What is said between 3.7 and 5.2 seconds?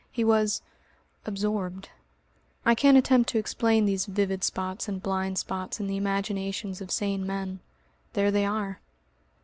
these vivid spots and